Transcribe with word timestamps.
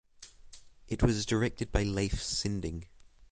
It 0.87 1.03
was 1.03 1.27
directed 1.27 1.71
by 1.71 1.83
Leif 1.83 2.13
Sinding. 2.23 2.87